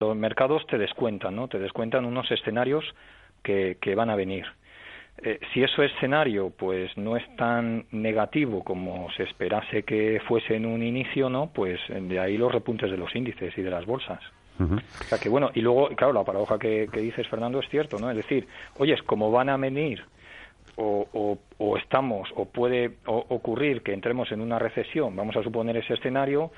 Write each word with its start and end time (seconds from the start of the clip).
Los 0.00 0.16
mercados 0.16 0.66
te 0.66 0.76
descuentan, 0.76 1.36
¿no? 1.36 1.48
Te 1.48 1.58
descuentan 1.58 2.04
unos 2.04 2.30
escenarios 2.30 2.84
que, 3.42 3.78
que 3.80 3.94
van 3.94 4.10
a 4.10 4.16
venir. 4.16 4.44
Eh, 5.22 5.38
si 5.52 5.62
ese 5.62 5.84
escenario 5.84 6.50
pues 6.50 6.96
no 6.96 7.16
es 7.16 7.24
tan 7.36 7.86
negativo 7.92 8.64
como 8.64 9.08
se 9.12 9.22
esperase 9.22 9.84
que 9.84 10.20
fuese 10.26 10.56
en 10.56 10.66
un 10.66 10.82
inicio, 10.82 11.28
¿no? 11.28 11.50
Pues 11.52 11.78
de 11.88 12.18
ahí 12.18 12.36
los 12.36 12.50
repuntes 12.50 12.90
de 12.90 12.96
los 12.96 13.14
índices 13.14 13.56
y 13.56 13.62
de 13.62 13.70
las 13.70 13.86
bolsas. 13.86 14.20
O 14.58 15.04
sea 15.04 15.18
que 15.18 15.28
bueno, 15.28 15.50
y 15.54 15.60
luego, 15.60 15.88
claro, 15.96 16.12
la 16.12 16.22
paradoja 16.22 16.58
que, 16.60 16.88
que, 16.92 17.00
dices, 17.00 17.26
Fernando, 17.26 17.58
es 17.58 17.68
cierto, 17.68 17.98
¿no? 17.98 18.08
Es 18.10 18.16
decir, 18.16 18.46
oye, 18.78 18.96
como 19.04 19.32
van 19.32 19.48
a 19.48 19.56
venir 19.56 20.04
o, 20.76 21.08
o, 21.12 21.38
o 21.58 21.76
estamos, 21.76 22.28
o 22.36 22.44
puede 22.44 22.98
ocurrir 23.06 23.82
que 23.82 23.92
entremos 23.92 24.30
en 24.30 24.40
una 24.40 24.58
recesión, 24.58 25.14
vamos 25.16 25.36
a 25.36 25.42
suponer 25.42 25.76
ese 25.76 25.94
escenario, 25.94 26.52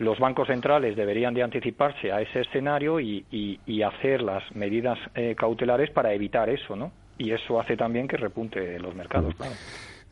los 0.00 0.18
bancos 0.18 0.48
centrales 0.48 0.96
deberían 0.96 1.34
de 1.34 1.42
anticiparse 1.42 2.10
a 2.10 2.22
ese 2.22 2.40
escenario 2.40 3.00
y, 3.00 3.26
y, 3.30 3.60
y 3.66 3.82
hacer 3.82 4.22
las 4.22 4.42
medidas 4.56 4.98
eh, 5.14 5.34
cautelares 5.36 5.90
para 5.90 6.14
evitar 6.14 6.48
eso, 6.48 6.74
¿no? 6.74 6.90
Y 7.18 7.32
eso 7.32 7.60
hace 7.60 7.76
también 7.76 8.08
que 8.08 8.16
repunte 8.16 8.78
los 8.78 8.94
mercados, 8.94 9.34
claro. 9.34 9.52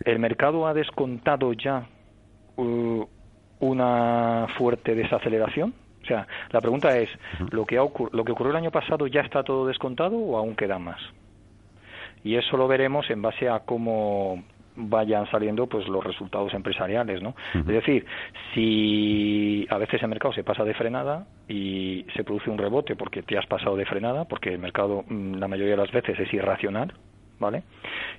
¿El 0.05 0.19
mercado 0.19 0.67
ha 0.67 0.75
descontado 0.75 1.55
ya 1.55 1.87
uh, 2.57 3.05
una 3.61 4.47
fuerte 4.59 4.95
desaceleración? 4.95 5.73
O 6.03 6.07
sea, 6.07 6.27
la 6.51 6.61
pregunta 6.61 6.97
es, 6.99 7.09
¿lo 7.51 7.65
que, 7.65 7.79
ha 7.79 7.81
¿lo 7.81 8.25
que 8.25 8.33
ocurrió 8.33 8.51
el 8.51 8.57
año 8.57 8.71
pasado 8.71 9.07
ya 9.07 9.23
está 9.23 9.43
todo 9.43 9.67
descontado 9.67 10.19
o 10.19 10.37
aún 10.37 10.55
queda 10.55 10.79
más? 10.79 11.01
Y 12.23 12.37
eso 12.37 12.59
lo 12.59 12.69
veremos 12.69 13.09
en 13.09 13.23
base 13.23 13.49
a 13.49 13.61
cómo 13.61 14.45
vayan 14.79 15.29
saliendo 15.31 15.67
pues 15.67 15.87
los 15.89 16.03
resultados 16.05 16.55
empresariales, 16.55 17.21
¿no? 17.21 17.31
Uh 17.31 17.59
-huh. 17.59 17.61
Es 17.61 17.67
decir, 17.67 18.07
si 18.55 19.67
a 19.69 19.79
veces 19.79 20.03
el 20.03 20.09
mercado 20.09 20.33
se 20.33 20.45
pasa 20.45 20.65
de 20.65 20.75
frenada 20.75 21.27
y 21.49 22.07
se 22.15 22.25
produce 22.25 22.49
un 22.51 22.59
rebote 22.59 22.95
porque 22.97 23.23
te 23.23 23.37
has 23.37 23.47
pasado 23.47 23.77
de 23.77 23.85
frenada, 23.85 24.25
porque 24.25 24.51
el 24.55 24.59
mercado 24.59 25.05
la 25.09 25.49
mayoría 25.49 25.73
de 25.73 25.83
las 25.83 25.93
veces 25.93 26.19
es 26.19 26.33
irracional, 26.33 26.93
¿vale? 27.41 27.63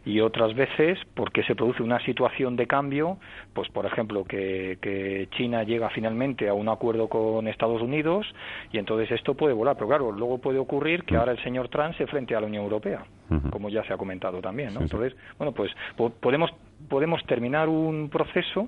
Y 0.09 0.21
otras 0.21 0.55
veces 0.55 0.97
porque 1.13 1.43
se 1.43 1.55
produce 1.55 1.83
una 1.83 2.03
situación 2.03 2.55
de 2.55 2.65
cambio, 2.65 3.19
pues 3.53 3.69
por 3.69 3.85
ejemplo 3.85 4.23
que, 4.23 4.79
que, 4.81 5.27
China 5.37 5.61
llega 5.63 5.89
finalmente 5.91 6.49
a 6.49 6.55
un 6.55 6.67
acuerdo 6.67 7.07
con 7.07 7.47
Estados 7.47 7.79
Unidos 7.79 8.25
y 8.71 8.79
entonces 8.79 9.11
esto 9.11 9.35
puede 9.35 9.53
volar, 9.53 9.75
pero 9.75 9.87
claro, 9.87 10.11
luego 10.11 10.39
puede 10.39 10.57
ocurrir 10.57 11.03
que 11.03 11.15
ahora 11.15 11.33
el 11.33 11.43
señor 11.43 11.69
Trump 11.69 11.95
se 11.95 12.07
frente 12.07 12.35
a 12.35 12.41
la 12.41 12.47
Unión 12.47 12.63
Europea, 12.63 13.03
como 13.51 13.69
ya 13.69 13.83
se 13.83 13.93
ha 13.93 13.97
comentado 13.97 14.41
también, 14.41 14.73
¿no? 14.73 14.81
Entonces, 14.81 15.15
bueno, 15.37 15.51
pues 15.53 15.71
po 15.95 16.09
podemos 16.09 16.49
podemos 16.89 17.23
terminar 17.25 17.69
un 17.69 18.09
proceso 18.09 18.67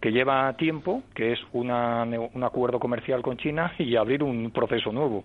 que 0.00 0.10
lleva 0.10 0.52
tiempo, 0.56 1.04
que 1.14 1.34
es 1.34 1.38
una, 1.52 2.02
un 2.02 2.42
acuerdo 2.42 2.80
comercial 2.80 3.22
con 3.22 3.36
China 3.36 3.72
y 3.78 3.94
abrir 3.94 4.24
un 4.24 4.50
proceso 4.50 4.90
nuevo. 4.90 5.24